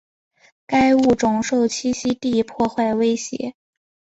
[0.65, 3.53] 该物种受栖息地破坏威胁。